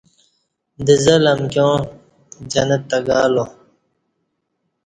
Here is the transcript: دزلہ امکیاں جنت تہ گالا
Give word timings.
دزلہ 0.85 1.31
امکیاں 1.35 1.75
جنت 2.51 2.81
تہ 2.89 2.97
گالا 3.07 3.45